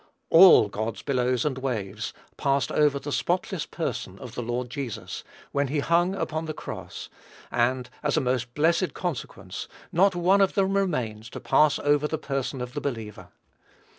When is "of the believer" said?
12.61-13.27